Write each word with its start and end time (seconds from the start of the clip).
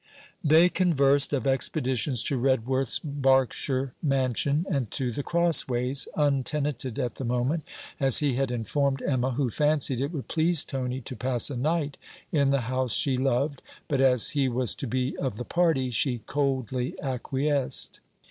They 0.43 0.67
conversed 0.67 1.31
of 1.31 1.45
expeditions 1.45 2.23
to 2.23 2.35
Redworth's 2.39 2.97
Berkshire 2.97 3.93
mansion, 4.01 4.65
and 4.67 4.89
to 4.89 5.11
The 5.11 5.21
Crossways, 5.21 6.07
untenanted 6.17 6.97
at 6.97 7.13
the 7.21 7.23
moment, 7.23 7.63
as 7.99 8.17
he 8.17 8.33
had 8.33 8.49
informed 8.49 9.03
Emma, 9.03 9.29
who 9.33 9.51
fancied 9.51 10.01
it 10.01 10.11
would 10.11 10.27
please 10.27 10.65
Tony 10.65 11.01
to 11.01 11.15
pass 11.15 11.51
a 11.51 11.55
night 11.55 11.97
in 12.31 12.49
the 12.49 12.61
house 12.61 12.93
she 12.93 13.15
loved; 13.15 13.61
but 13.87 14.01
as 14.01 14.31
he 14.31 14.49
was 14.49 14.73
to 14.73 14.87
be 14.87 15.15
of 15.19 15.37
the 15.37 15.45
party 15.45 15.91
she 15.91 16.21
coldly 16.25 16.99
acquiesced. 16.99 17.99